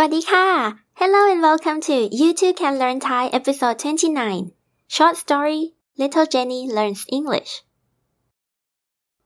[0.00, 0.78] Swadika!
[0.94, 4.50] Hello and welcome to You Too Can Learn Thai episode 29.
[4.88, 7.60] Short story, Little Jenny Learns English.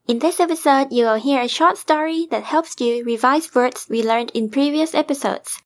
[0.09, 4.03] In this episode, you will hear a short story that helps you revise words we
[4.03, 5.63] learned in previous episodes,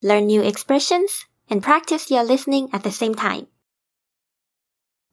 [0.00, 3.48] learn new expressions, and practice your listening at the same time.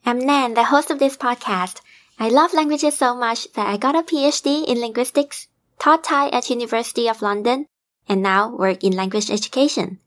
[0.06, 1.82] I'm Nan, the host of this podcast.
[2.20, 5.48] I love languages so much that I got a PhD in linguistics,
[5.80, 7.66] taught Thai at University of London,
[8.10, 10.00] and now work in language education.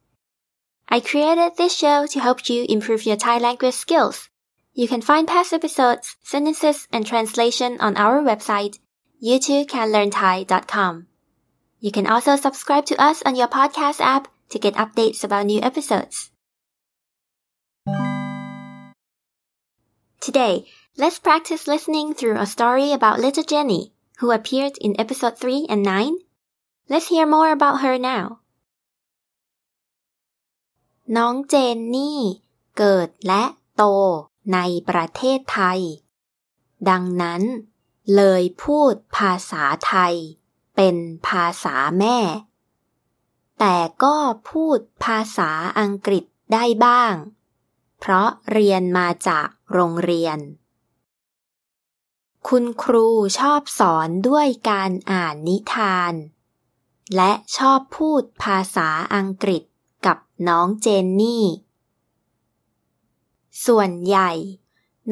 [0.89, 4.29] I created this show to help you improve your Thai language skills.
[4.73, 8.79] You can find past episodes, sentences, and translation on our website,
[9.23, 11.07] youtoocanlearnthai.com.
[11.79, 15.61] You can also subscribe to us on your podcast app to get updates about new
[15.61, 16.31] episodes.
[20.21, 20.65] Today,
[20.97, 25.83] let's practice listening through a story about little Jenny, who appeared in episode 3 and
[25.83, 26.15] 9.
[26.89, 28.25] Let's hear more about her now.
[31.15, 32.19] น้องเจนนี่
[32.77, 33.43] เกิดและ
[33.75, 33.83] โต
[34.53, 35.81] ในประเทศไทย
[36.89, 37.41] ดังนั้น
[38.15, 40.15] เลยพูดภาษาไทย
[40.75, 40.95] เป็น
[41.27, 42.17] ภาษาแม่
[43.59, 44.15] แต่ก็
[44.49, 46.23] พูดภาษาอังกฤษ
[46.53, 47.13] ได้บ้าง
[47.99, 50.37] เพราะเรียนมาจากโรงเรียน
[52.47, 53.07] คุณครู
[53.39, 56.13] ชอบสอนด้วยการอ่านนิทาน
[57.15, 59.63] และชอบพูดภาษาอังกฤษ
[60.05, 61.45] กับน้องเจนนี่
[63.65, 64.31] ส่วนใหญ่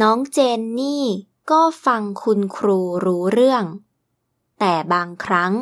[0.02, 1.06] น้องเจนนี่
[1.52, 3.66] ก็ฟังคุณครูรู้เรื่อง
[4.60, 5.54] แต่บางครั้ง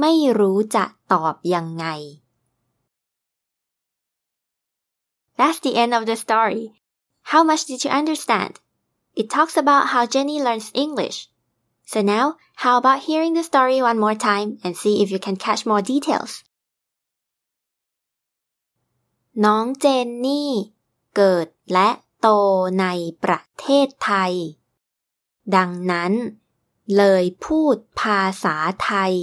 [0.00, 1.86] ไม่รู้จะตอบยังไง
[5.38, 6.64] That's the end of the story.
[7.32, 8.58] How much did you understand?
[9.14, 11.28] It talks about how Jenny learns English.
[11.92, 12.26] So now,
[12.62, 15.82] how about hearing the story one more time and see if you can catch more
[15.92, 16.32] details?
[19.44, 20.50] น้องเจนนี่
[21.16, 21.88] เกิดและ
[22.20, 22.28] โต
[22.80, 22.86] ใน
[23.24, 24.34] ประเทศไทย
[25.56, 26.12] ดังนั้น
[26.96, 29.14] เลยพูดภาษาไทย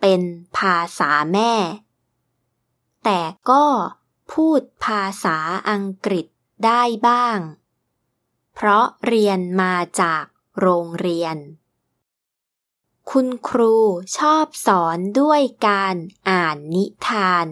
[0.00, 0.22] เป็น
[0.58, 1.54] ภาษาแม่
[3.04, 3.66] แต่ก็
[4.32, 5.36] พูดภาษา
[5.70, 6.26] อังกฤษ
[6.66, 7.38] ได้บ้าง
[8.54, 10.24] เพราะเรียนมาจาก
[10.60, 11.36] โรงเรียน
[13.10, 13.74] คุณครู
[14.18, 15.96] ชอบสอนด้วยการ
[16.28, 17.46] อ่านนิทาน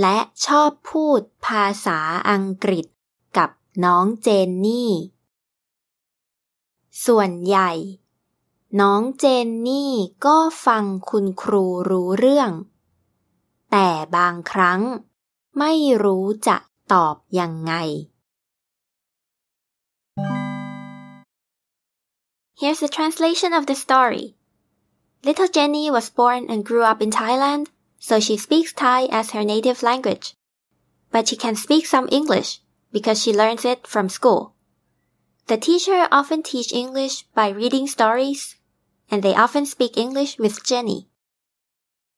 [0.00, 1.98] และชอบพูดภาษา
[2.30, 2.86] อังกฤษ
[3.36, 3.50] กับ
[3.84, 4.92] น้องเจนนี่
[7.06, 7.70] ส่วนใหญ่
[8.80, 9.92] น้องเจนนี่
[10.26, 12.50] ก็ฟังคุณครูรู้เรื่อง
[13.70, 14.80] แต่บางครั้ง
[15.58, 15.72] ไม่
[16.04, 16.56] รู้จะ
[16.92, 17.74] ตอบยังไง
[22.58, 24.34] Here's the translation of the story.
[25.22, 27.68] Little Jenny was born and grew up in Thailand,
[27.98, 30.34] so she speaks Thai as her native language.
[31.10, 32.60] But she can speak some English
[32.92, 34.54] because she learns it from school.
[35.48, 38.56] The teacher often teach English by reading stories,
[39.10, 41.08] and they often speak English with Jenny.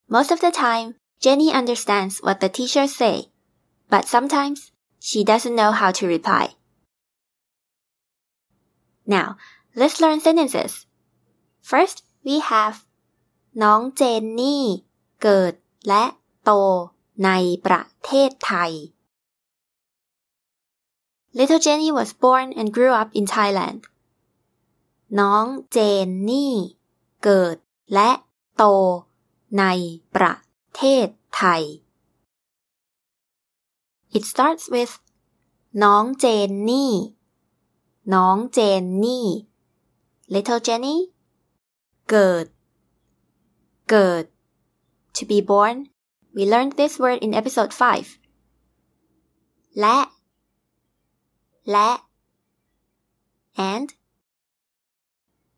[0.09, 3.27] Most of the time, Jenny understands what the teachers say,
[3.91, 6.55] but sometimes she doesn't know how to reply.
[9.05, 9.37] Now,
[9.80, 10.74] let's learn sentences.
[11.72, 12.76] First, we have
[13.64, 14.64] น้องเจนนี่
[15.24, 15.54] เกิด
[15.88, 16.04] และ
[16.44, 16.52] โต
[17.26, 17.30] ใน
[17.66, 18.74] ประเทศไทย
[21.38, 23.80] Little Jenny was born and grew up in Thailand.
[25.20, 25.78] น้องเจ
[26.08, 26.54] นนี่
[27.24, 27.56] เกิด
[27.94, 28.10] และ
[28.58, 28.64] โต
[29.60, 29.66] ใน
[30.16, 30.34] ประ
[30.76, 31.64] เทศไทย
[34.18, 34.94] It starts with
[35.84, 36.94] น้องเจนนี่
[38.14, 39.28] น้องเจนนี่
[40.34, 40.98] Little Jenny
[42.10, 42.46] เกิด
[43.90, 44.24] เกิด
[45.18, 45.76] To be born
[46.36, 48.20] we learned this word in episode 5
[49.80, 49.98] และ
[51.72, 51.90] และ
[53.72, 53.88] and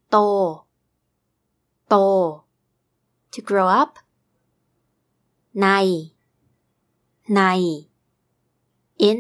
[0.10, 0.16] โต
[1.88, 1.96] โต
[3.34, 3.92] To grow up
[5.62, 5.68] ใน
[7.36, 7.42] ใน
[9.10, 9.20] in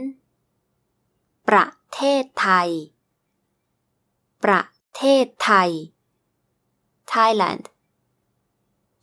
[1.47, 2.69] ประเทศไทย
[4.43, 4.61] ประ
[4.96, 5.70] เทศไทย
[7.12, 7.64] Thailand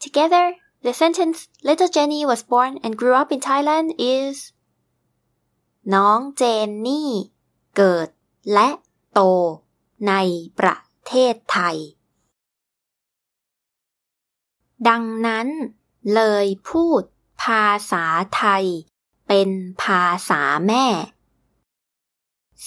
[0.03, 0.45] Together
[0.85, 4.35] the sentence Little Jenny was born and grew up in Thailand is
[5.93, 7.11] น้องเจนนี่
[7.77, 8.07] เกิด
[8.53, 8.69] และ
[9.13, 9.19] โต
[10.07, 10.13] ใน
[10.59, 11.77] ประเทศไทย
[14.87, 15.47] ดังนั้น
[16.13, 17.01] เลยพูด
[17.43, 18.05] ภาษา
[18.35, 18.65] ไทย
[19.27, 19.49] เป็น
[19.83, 20.87] ภาษาแม่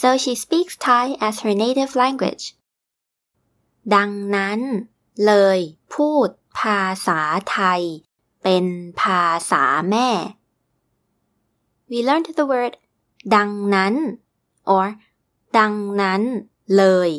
[0.00, 2.44] so she speaks Thai as her native language
[3.95, 4.61] ดังนั้น
[5.27, 5.59] เลย
[5.95, 6.29] พูด
[6.59, 7.21] ภาษา
[7.51, 7.83] ไทย
[8.43, 8.65] เป็น
[9.03, 10.11] ภาษาแม่
[11.91, 12.73] we learned the word
[13.35, 13.95] ดังนั้น
[14.75, 14.87] or
[15.59, 16.23] ดังนั้น
[16.77, 17.11] เลย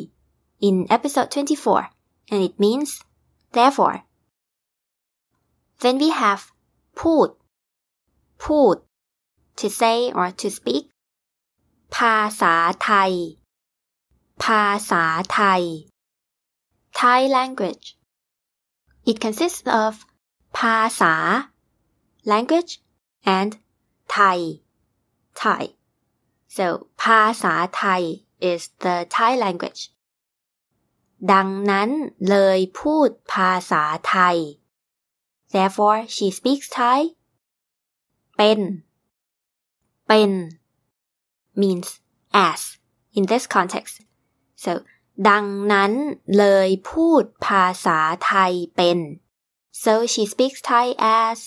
[0.66, 2.90] in episode 24 and it means
[3.56, 3.96] therefore
[5.82, 6.42] then we have
[7.00, 7.28] พูด
[8.44, 8.76] พูด
[9.60, 10.84] to say or to speak
[11.96, 12.54] ภาษา
[12.84, 13.12] ไทย
[14.44, 15.02] ภาษา
[15.32, 15.62] ไทย
[16.99, 17.85] Thai language
[19.09, 19.91] it consists of
[20.57, 21.13] ภาษา
[22.31, 22.73] language
[23.37, 23.51] and
[24.15, 24.39] Thai
[25.41, 25.63] Thai
[26.57, 26.65] so
[27.01, 28.03] ภาษาไทย
[28.49, 29.81] is the Thai language
[31.31, 31.89] ดังนั้น
[32.29, 34.37] เลยพูดภาษาไทย
[35.53, 36.99] therefore she speaks Thai
[38.37, 38.59] เป็น
[40.07, 40.31] เป็น
[41.61, 41.89] means
[42.47, 42.61] as
[43.17, 43.95] in this context
[44.63, 44.71] so
[45.29, 45.91] ดังนั้น
[46.37, 48.99] เลยพูดภาษาไทยเป็น
[49.83, 50.87] so she speaks Thai
[51.19, 51.39] as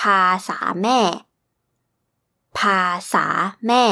[0.00, 1.00] ภาษาแม่
[2.58, 2.82] ภา
[3.12, 3.26] ษา
[3.66, 3.84] แม่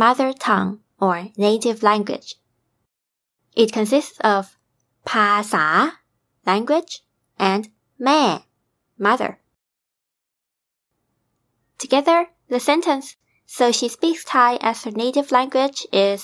[0.00, 0.72] mother tongue
[1.06, 2.28] or native language
[3.62, 4.42] it consists of
[5.10, 5.64] ภาษา
[6.48, 6.92] language
[7.50, 7.62] and
[8.04, 8.20] แม่
[9.04, 9.32] mother
[11.82, 12.18] together
[12.52, 13.06] the sentence
[13.56, 16.20] so she speaks Thai as her native language is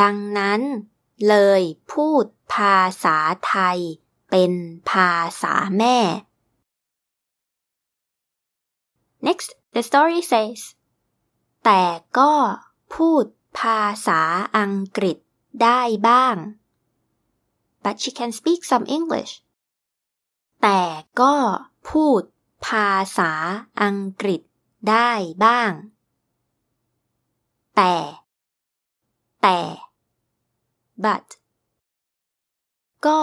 [0.00, 0.60] ดังนั้น
[1.28, 1.62] เลย
[1.92, 2.24] พูด
[2.54, 3.16] ภาษา
[3.46, 3.78] ไทย
[4.30, 4.52] เป็น
[4.90, 5.12] ภา
[5.42, 5.98] ษาแม่
[9.26, 10.60] Next the story says
[11.64, 11.82] แต่
[12.18, 12.32] ก็
[12.94, 13.24] พูด
[13.58, 14.20] ภาษา
[14.58, 15.16] อังกฤษ
[15.62, 16.36] ได้บ้าง
[17.84, 19.32] but she can speak some English
[20.62, 20.80] แต่
[21.20, 21.34] ก็
[21.90, 22.22] พูด
[22.66, 23.30] ภาษา
[23.82, 24.40] อังกฤษ
[24.90, 25.10] ได้
[25.44, 25.72] บ้าง
[27.76, 27.94] แต่
[29.41, 29.59] แต่
[31.03, 31.25] but
[33.05, 33.21] ก็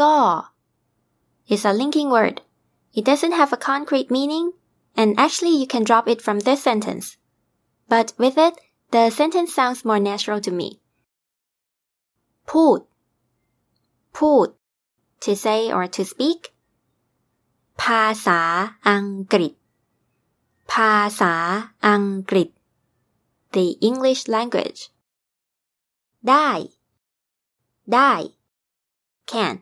[0.00, 0.16] ก็
[1.52, 2.36] is a linking word
[2.98, 4.46] it doesn't have a concrete meaning
[5.00, 7.06] and actually you can drop it from this sentence
[7.92, 8.54] but with it
[8.94, 10.68] the sentence sounds more natural to me
[12.50, 12.78] พูด
[14.16, 14.48] พูด
[15.24, 16.40] to say or to speak
[17.82, 18.40] ภาษา
[18.88, 19.52] อังกฤษ
[20.72, 21.34] ภาษา
[21.86, 22.48] อังกฤษ
[23.56, 24.80] the English language
[26.28, 26.50] ได้
[27.94, 28.12] ได้
[29.30, 29.54] can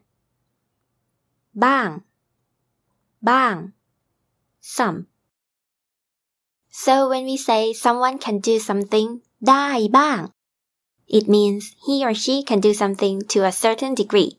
[1.64, 1.88] บ้าง
[3.28, 3.54] บ้าง
[4.76, 4.98] some
[6.82, 9.08] so when we say someone can do something
[9.48, 9.68] ได้
[9.98, 10.20] บ้าง
[11.18, 14.30] it means he or she can do something to a certain degree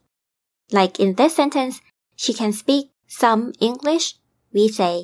[0.78, 1.76] like in this sentence
[2.22, 2.84] she can speak
[3.22, 4.06] some English
[4.56, 4.96] we say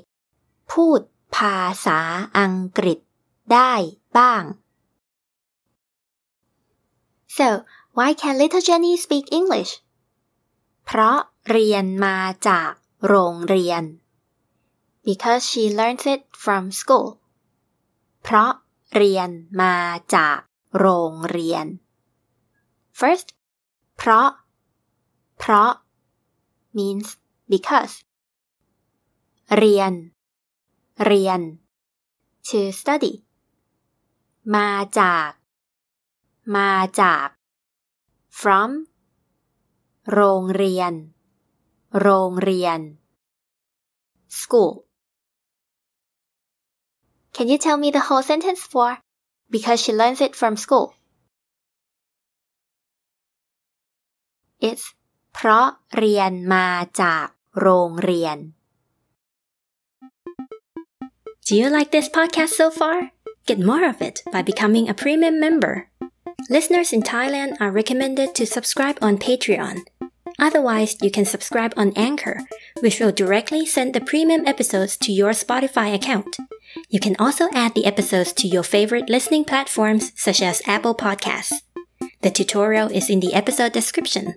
[0.71, 0.99] พูด
[1.35, 1.99] ภาษา
[2.37, 2.99] อังกฤษ
[3.53, 3.73] ได้
[4.17, 4.43] บ้าง
[7.37, 7.47] so
[7.97, 9.71] why can little Jenny speak English
[10.85, 11.17] เพราะ
[11.49, 12.71] เรียนมาจาก
[13.07, 13.83] โรงเรียน
[15.07, 17.07] because she learns it from school
[18.23, 18.51] เพราะ
[18.95, 19.29] เรียน
[19.61, 19.75] มา
[20.15, 20.37] จาก
[20.77, 21.65] โรงเรียน
[22.99, 23.27] first
[23.97, 24.29] เพราะ
[25.39, 25.71] เพราะ
[26.77, 27.09] means
[27.51, 27.93] because
[29.57, 29.93] เรียน
[31.05, 31.39] เรียน
[32.47, 33.13] to study
[34.56, 35.30] มาจาก
[36.56, 37.28] มาจาก
[38.40, 38.70] from
[40.12, 40.92] โรงเรียน
[42.00, 42.80] โรงเรียน
[44.40, 44.72] school
[47.34, 48.90] Can you tell me the whole sentence for
[49.54, 50.86] because she learns it from school
[54.68, 54.84] It's
[55.34, 56.68] เพราะเรียนมา
[57.00, 57.26] จาก
[57.60, 58.38] โรงเรียน
[61.46, 62.96] Do you like this podcast so far?
[63.46, 65.88] Get more of it by becoming a premium member.
[66.48, 69.80] Listeners in Thailand are recommended to subscribe on Patreon.
[70.38, 72.40] Otherwise, you can subscribe on Anchor,
[72.80, 76.36] which will directly send the premium episodes to your Spotify account.
[76.88, 81.52] You can also add the episodes to your favorite listening platforms such as Apple Podcasts.
[82.22, 84.34] The tutorial is in the episode description.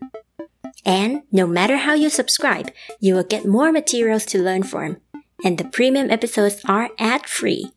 [0.85, 4.97] And no matter how you subscribe, you will get more materials to learn from.
[5.43, 7.71] And the premium episodes are ad free.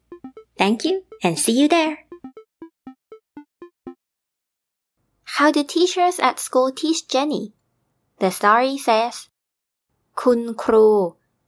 [0.56, 1.96] Thank you and see you there.
[5.38, 7.53] How do teachers at school teach Jenny?
[8.22, 9.15] The story says
[10.22, 10.88] คุณครู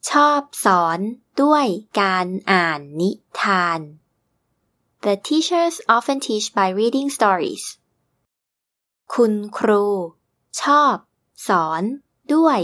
[0.09, 0.99] ชอบสอน
[1.41, 1.65] ด้วย
[2.01, 3.79] การอ่านนิทาน
[5.05, 7.63] The teachers often teach by reading stories.
[9.13, 9.85] คุณครู
[10.61, 10.95] ชอบ
[11.47, 11.83] สอน
[12.33, 12.59] ด้วย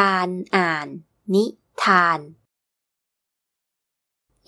[0.00, 0.88] การอ่าน
[1.34, 1.44] นิ
[1.84, 2.18] ทาน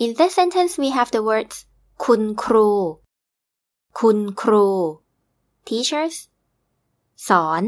[0.05, 1.57] In this sentence we have the words
[2.04, 2.70] คุณครู
[4.00, 4.68] คุณครู
[5.68, 6.18] teachers
[7.28, 7.64] สอน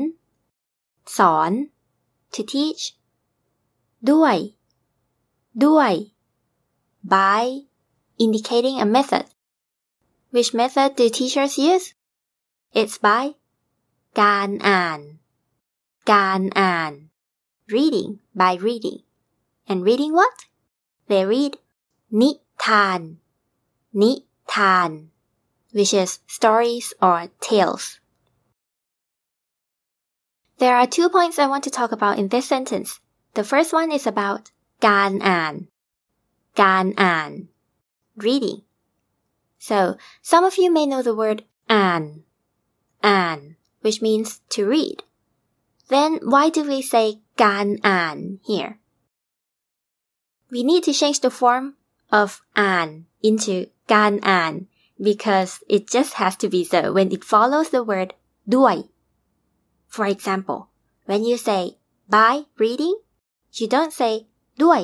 [1.18, 1.52] สอน
[2.34, 2.84] to teach
[4.10, 4.38] ด้วย
[5.66, 5.94] ด้วย
[7.14, 7.44] by
[8.18, 9.26] indicating a method.
[10.32, 11.94] Which method do teachers use?
[12.80, 13.24] It's by
[14.22, 15.00] การอ่าน
[16.14, 16.92] การอ่าน
[17.76, 18.10] reading
[18.42, 19.00] by reading
[19.70, 20.38] and reading what
[21.10, 21.54] they read
[22.22, 22.30] นิ
[22.66, 23.02] ทาน
[24.01, 24.12] นิ
[24.55, 24.91] ทาน
[25.77, 27.85] which is stories or tales
[30.61, 32.91] there are two points I want to talk about in this sentence
[33.39, 34.43] the first one is about
[34.89, 35.55] การอ่าน
[36.62, 37.31] การอ่าน
[38.27, 38.61] reading
[39.69, 39.79] so
[40.31, 41.39] some of you may know the word
[41.73, 42.03] อ่าน
[43.07, 43.39] อ่าน
[43.85, 44.99] which means to read
[45.93, 47.07] then why do we say
[47.45, 48.17] การอ่าน
[48.51, 48.73] here
[50.53, 51.67] we need to change the form
[52.21, 52.29] of
[52.61, 52.89] อ่าน
[53.29, 53.55] into
[53.95, 54.53] การอ่าน
[55.09, 58.11] because it just has to be so when it follows the word
[58.55, 58.77] ด้วย
[59.95, 60.61] for example
[61.09, 61.62] when you say
[62.17, 62.97] by reading
[63.57, 64.12] you don't say
[64.62, 64.81] ด้วย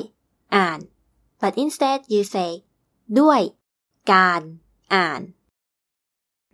[0.55, 0.79] อ่าน
[1.41, 2.49] but instead you say
[3.19, 3.41] ด้วย
[4.13, 4.41] การ
[4.93, 5.21] อ่าน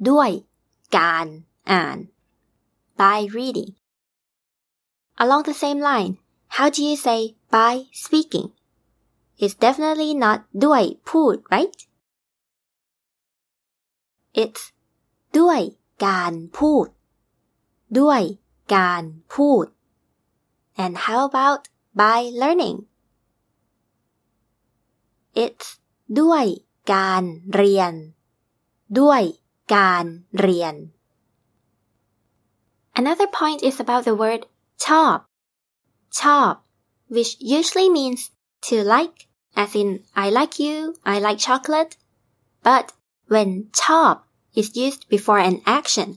[0.10, 0.30] ด้วย
[0.98, 1.26] การ
[1.72, 1.98] อ่าน
[3.02, 3.72] by reading
[5.24, 6.14] along the same line
[6.56, 7.20] how do you say
[7.56, 7.74] by
[8.06, 8.48] speaking
[9.42, 11.76] it's definitely not ด้วยพูด right
[14.42, 14.64] it's
[15.40, 15.60] ด้วย
[16.06, 16.88] การพูด
[18.00, 18.22] ด้วย
[18.76, 19.66] การพูด
[20.84, 21.62] and how about
[22.02, 22.78] by learning
[25.44, 25.68] it's
[26.22, 26.46] ด้วย
[26.94, 27.24] การ
[27.54, 27.94] เรียน
[29.00, 29.22] ด้วย
[29.76, 30.06] การ
[30.40, 30.76] เรียน
[33.02, 34.42] Another point is about the word
[34.86, 35.18] ชอบ
[36.22, 36.52] ชอบ
[37.16, 38.22] which usually means
[38.68, 39.18] to like
[39.62, 39.90] as in
[40.24, 40.76] I like you
[41.14, 41.94] I like chocolate
[42.68, 42.86] but
[43.34, 43.50] when
[43.82, 44.14] ชอบ
[44.60, 46.10] is used before an action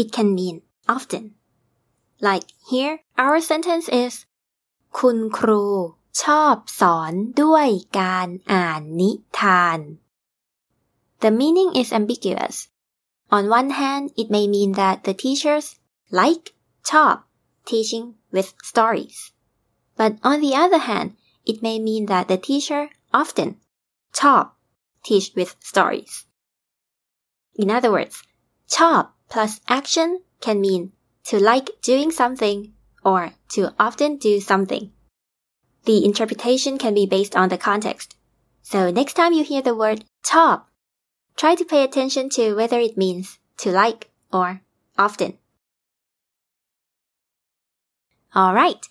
[0.00, 0.56] it can mean
[0.96, 1.24] often
[2.26, 4.14] like here our sentence is
[4.98, 5.64] คุณครู
[6.22, 7.68] ชอบสอนด้วย
[8.00, 9.80] การอ่านนิทาน
[11.22, 12.56] The meaning is ambiguous.
[13.36, 15.66] On one hand, it may mean that the teachers
[16.20, 16.46] like
[16.90, 17.16] ชอบ
[17.70, 19.18] teaching with stories.
[19.98, 21.08] But on the other hand,
[21.50, 22.82] it may mean that the teacher
[23.20, 23.50] often
[24.18, 24.44] ชอบ
[25.06, 26.14] teach with stories.
[27.55, 28.23] In other words,
[28.67, 30.91] chop plus action can mean
[31.25, 34.91] to like doing something or to often do something.
[35.85, 38.15] The interpretation can be based on the context.
[38.61, 40.69] So next time you hear the word chop,
[41.35, 44.61] try to pay attention to whether it means to like or
[44.97, 45.37] often.
[48.35, 48.87] Alright,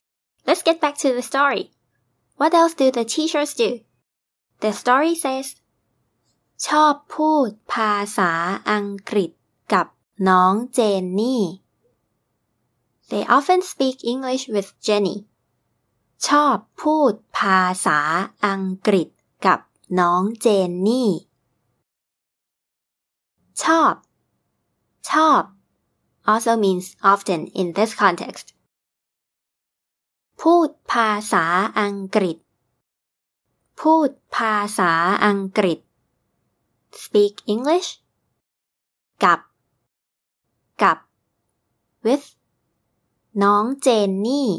[0.47, 1.71] let's get back to the story.
[2.37, 3.81] What else do the teachers do?
[4.61, 5.55] The story says
[6.67, 8.33] ชอบพูดภาษา
[8.71, 9.31] อังกฤษ
[9.73, 9.87] กับ
[10.29, 11.43] น้องเจนนี่
[13.11, 15.17] They often speak English with Jenny.
[16.27, 17.99] ชอบพูดภาษา
[18.47, 19.09] อังกฤษ
[19.47, 19.59] กับ
[20.01, 21.11] น้องเจนนี่
[23.63, 23.95] ชอบ
[25.11, 25.43] ชอบ
[26.31, 28.47] also means often in this context
[30.41, 31.45] พูดภาษา
[31.81, 32.37] อังกฤษ
[33.81, 34.93] พูดภาษา
[35.25, 35.79] อังกฤษ
[37.04, 37.90] speak English
[39.24, 39.40] กับ
[40.82, 40.98] กับ
[42.06, 42.26] with
[43.44, 44.50] น้องเจนนี่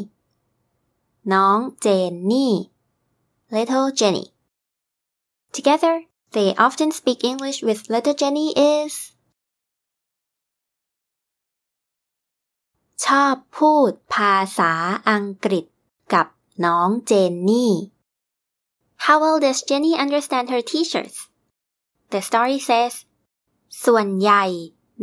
[1.33, 2.53] น้องเจนนี่
[3.55, 4.25] little Jenny
[5.55, 5.95] together
[6.35, 8.93] they often speak English with little Jenny is
[13.05, 14.71] ชอบพูดภาษา
[15.09, 15.65] อังกฤษ
[16.13, 16.27] กับ
[16.65, 17.73] น้องเจนนี่
[19.05, 21.15] How well does Jenny understand her teachers?
[22.12, 22.94] The story says
[23.84, 24.44] ส่วนใหญ่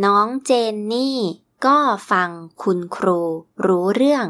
[0.06, 1.18] น้องเจนนี่
[1.66, 1.78] ก็
[2.12, 2.30] ฟัง
[2.64, 3.20] คุณครู
[3.66, 4.28] รู้เรื่อง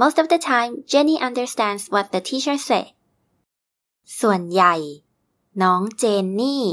[0.00, 2.84] Most of the time Jenny understands what the teacher say
[4.20, 4.74] ส่วนใหญ่
[5.62, 6.64] น้องเจนนี่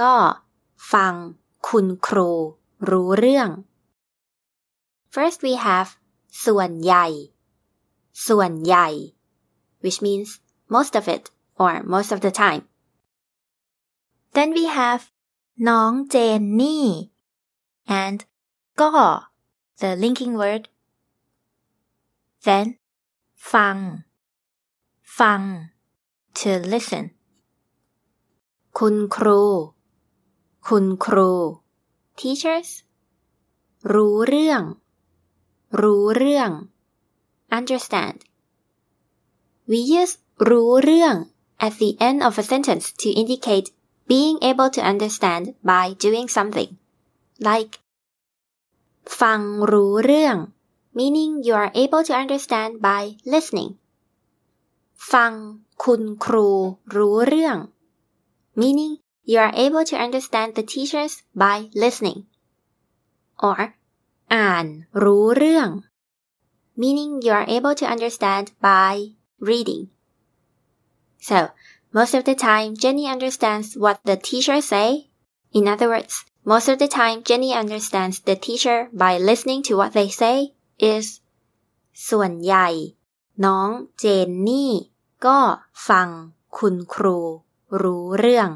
[0.00, 0.14] ก็
[0.92, 1.14] ฟัง
[1.68, 2.30] คุณครู
[2.90, 3.48] รู้เรื่อง
[5.14, 5.90] First we have
[6.44, 7.06] ส่วนใหญ่
[8.28, 8.88] ส่วนใหญ่
[9.82, 10.28] which means
[10.74, 11.24] most of it
[11.62, 12.62] or most of the time
[14.37, 15.01] then we have
[15.67, 16.85] น้องเจนนี่
[18.01, 18.19] and
[18.79, 18.89] ก็
[19.81, 20.63] the linking word
[22.45, 22.67] then
[23.51, 23.77] ฟัง
[25.19, 25.41] ฟัง
[26.39, 27.05] to listen
[28.77, 29.41] คุณครู
[30.67, 31.31] คุณครู
[32.19, 32.69] teachers
[33.93, 34.61] รู้เรื่อง
[35.81, 36.49] รู้เรื่อง
[37.57, 38.17] understand
[39.69, 40.13] we use
[40.49, 41.15] รู้เรื่อง
[41.65, 43.67] at the end of a sentence to indicate
[44.11, 46.71] being able to understand by doing something
[47.49, 47.71] like
[49.19, 49.41] ฟัง
[49.71, 50.37] รู้เรื่อง
[50.97, 53.03] meaning you are able to understand by
[53.33, 53.71] listening
[55.11, 55.33] ฟัง
[55.83, 56.49] คุณครู
[56.95, 57.57] รู้เรื่อง
[58.61, 58.93] meaning
[59.31, 62.19] you are able to understand the teachers by listening
[63.47, 63.59] or
[64.33, 64.65] อ่าน
[65.03, 65.69] รู้เรื่อง
[66.81, 68.93] meaning you are able to understand by
[69.49, 69.83] reading
[71.29, 71.37] so
[71.96, 74.88] most of the time Jenny understands what the teacher say
[75.58, 76.14] in other words
[76.44, 80.36] most of the time Jenny understands the teacher by listening to what they say
[80.94, 81.06] is
[82.08, 82.68] ส่วนใหญ่
[83.44, 84.72] น้องเจนนี่
[85.26, 85.38] ก็
[85.88, 86.08] ฟัง
[86.56, 87.18] คุณครู
[87.82, 88.50] รู้เรื่อง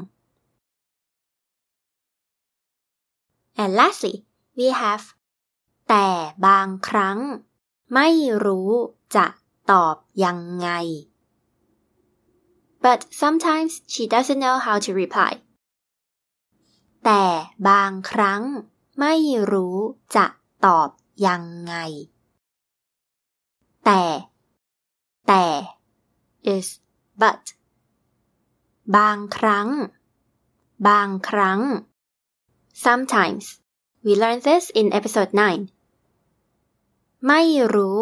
[3.61, 4.15] and lastly
[4.57, 5.05] we have
[5.89, 6.07] แต่
[6.45, 7.17] บางครั้ง
[7.93, 8.07] ไม่
[8.45, 8.71] รู้
[9.15, 9.25] จะ
[9.71, 10.69] ตอบยังไง
[12.85, 15.31] but sometimes she doesn't know how to reply
[17.05, 17.23] แต่
[17.69, 18.41] บางครั้ง
[18.99, 19.13] ไม่
[19.51, 19.77] รู้
[20.15, 20.25] จะ
[20.65, 20.89] ตอบ
[21.27, 21.73] ยังไง
[23.85, 24.03] แต่
[25.27, 25.45] แต่
[26.53, 26.67] is
[27.21, 27.43] but
[28.95, 29.69] บางครั้ง
[30.87, 31.61] บางครั้ง
[32.85, 33.45] sometimes
[34.03, 37.41] we learn this in episode 9 ไม่
[37.75, 38.01] รู้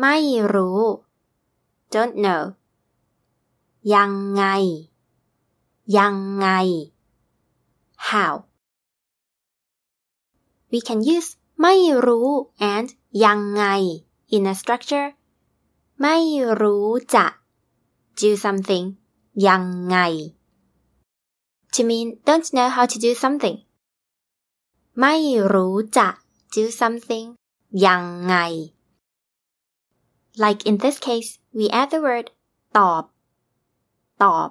[0.00, 0.16] ไม่
[0.54, 0.80] รู้
[1.94, 2.42] don't know
[3.93, 4.43] ยังไง
[5.97, 6.47] ยังไง
[8.09, 8.33] how
[10.71, 11.29] we can use
[11.61, 11.73] ไม่
[12.05, 12.29] รู้
[12.73, 12.87] and
[13.25, 13.63] ยังไง
[14.35, 15.09] in a structure
[16.01, 16.17] ไม่
[16.61, 17.25] รู้จะ
[18.19, 18.85] do something
[19.47, 19.97] ยังไง
[21.73, 23.57] to mean don't know how to do something
[24.99, 25.15] ไม่
[25.53, 26.07] รู้จะ
[26.55, 27.25] do something
[27.85, 28.35] ยังไง
[30.43, 32.27] like in this case we add the word
[32.77, 33.03] ตอบ
[34.22, 34.48] ตอบ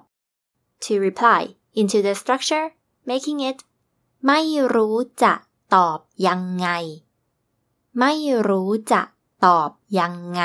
[0.83, 1.41] to reply
[1.79, 2.67] into the structure
[3.09, 3.57] making it
[4.25, 4.39] ไม่
[4.73, 5.33] รู้จะ
[5.75, 6.67] ตอบยังไง
[7.99, 8.13] ไม่
[8.47, 9.01] รู้จะ
[9.45, 9.69] ตอบ
[9.99, 10.43] ยังไง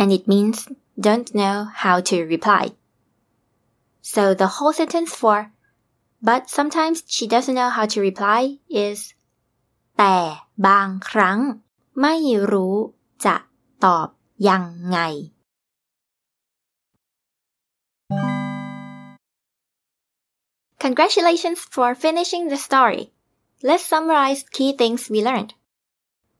[0.00, 0.58] and it means
[1.06, 2.64] don't know how to reply
[4.12, 5.38] so the whole sentence for
[6.28, 8.40] but sometimes she doesn't know how to reply
[8.86, 8.98] is
[9.98, 10.16] แต่
[10.66, 11.38] บางครั้ง
[12.00, 12.14] ไม่
[12.52, 12.76] รู้
[13.24, 13.36] จะ
[13.84, 14.08] ตอบ
[14.48, 14.98] ยังไง
[20.83, 23.11] Congratulations for finishing the story.
[23.61, 25.53] Let's summarize key things we learned.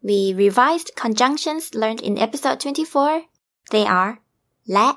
[0.01, 3.23] We revised conjunctions learned in episode 24.
[3.71, 4.21] They are
[4.73, 4.89] และ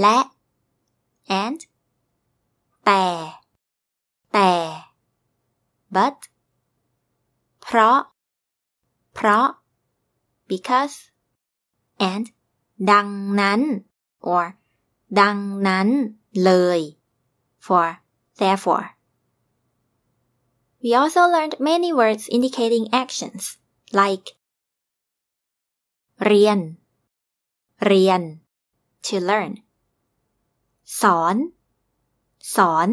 [0.00, 0.18] และ
[1.42, 1.60] and
[2.84, 3.04] แต่
[4.32, 4.52] แต่
[5.94, 6.16] but
[7.62, 7.98] เพราะ
[9.14, 9.46] เพราะ
[10.50, 10.96] because
[12.10, 12.26] and
[12.90, 13.08] ดัง
[13.40, 13.60] นั้น
[14.32, 14.44] or
[15.20, 15.88] ดังนั้น
[16.44, 16.80] เลย
[17.66, 17.86] for
[18.38, 18.96] therefore.
[20.82, 23.58] We also learned many words indicating actions,
[23.92, 24.36] like
[26.26, 26.58] เรียน
[27.86, 28.22] เรียน
[29.06, 29.52] to learn
[31.00, 31.36] สอน
[32.54, 32.88] สอน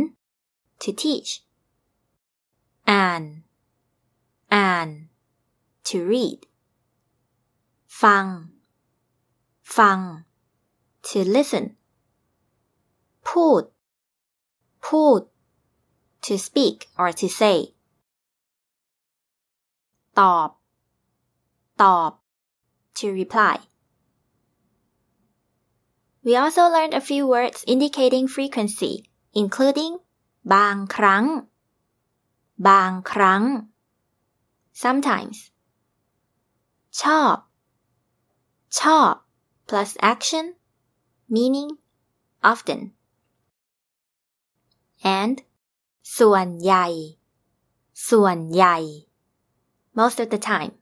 [0.82, 1.32] to teach
[2.90, 3.24] อ่าน
[4.54, 4.90] อ่าน
[5.88, 6.42] to read
[8.02, 8.26] ฟัง
[9.78, 10.00] ฟัง
[11.08, 11.66] to listen
[13.28, 13.64] พูด
[14.86, 15.22] พูด
[16.26, 17.58] to speak or to say
[20.20, 20.50] ตอบ
[21.82, 22.12] ตอบ
[22.98, 23.56] to reply
[26.26, 28.94] We also learned a few words indicating frequency
[29.42, 29.94] including
[30.54, 31.26] บางครั้ง
[32.68, 33.44] บางครั้ง
[34.84, 35.38] sometimes
[37.02, 37.36] ชอบ
[38.80, 39.14] ชอบ
[39.70, 40.46] plus action
[41.36, 41.70] meaning
[42.52, 42.80] often
[45.20, 45.36] and
[46.19, 46.87] ส่วนใหญ่
[48.11, 48.77] ส่วนใหญ่
[49.99, 50.73] most of the time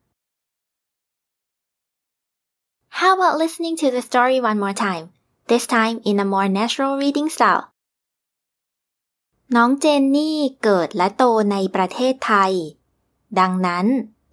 [2.98, 5.04] How about listening to the story one more time
[5.50, 7.64] this time in a more natural reading style
[9.56, 12.52] น้องเจนนี่เกิดและโตในประเทศไทย
[13.40, 13.86] ดังนั้น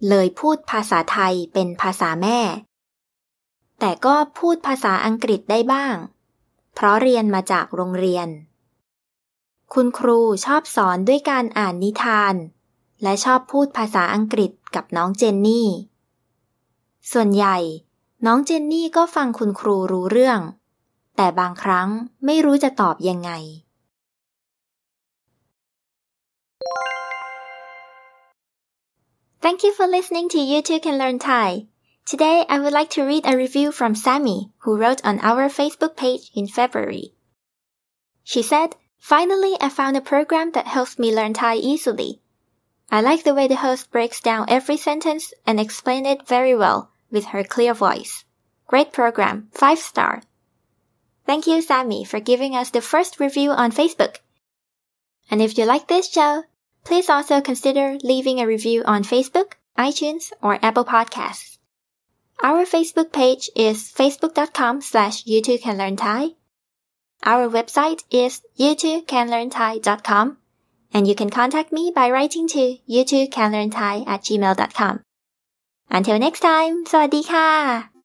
[0.08, 2.40] เลยพูดภาษาไทยเป็นภาษาแม่
[3.80, 5.96] แต่ก็พูดภาษาอังกฤษได้บ้าง
[6.74, 8.28] เพราะเรียนมาจากโรงเรียน
[9.74, 12.34] คุณครูชอบสอนด้วยการอ่านนิทาน
[13.02, 15.68] และชอบพูดภาษาอังกฤษกับน้องเจนนี่
[17.12, 17.56] ส่วนใหญ่
[18.26, 20.40] น้องเจนนี่ก็ฟังคุณครูรู้เรื่อง
[21.16, 21.88] แต่บางครั้ง
[22.24, 23.30] ไม่รู้จะตอบยังไง
[29.44, 31.48] Thank you for listening to You Too Can Learn Thai.
[32.10, 35.94] Today, I would like to read a review from Sammy, who wrote on our Facebook
[35.96, 37.14] page in February.
[38.24, 42.20] She said, Finally, I found a program that helps me learn Thai easily.
[42.90, 46.90] I like the way the host breaks down every sentence and explains it very well
[47.10, 48.24] with her clear voice.
[48.66, 50.22] Great program, 5 star.
[51.26, 54.16] Thank you, Sammy, for giving us the first review on Facebook.
[55.30, 56.44] And if you like this show,
[56.84, 61.58] please also consider leaving a review on Facebook, iTunes, or Apple Podcasts.
[62.42, 66.28] Our Facebook page is facebook.com slash you can learn Thai.
[67.23, 70.37] Our website is youtoocanlearnthai.com
[70.93, 75.01] and you can contact me by writing to youtoocanlearnthai at gmail.com.
[75.89, 77.96] Until next time, สวัสดีค่ะ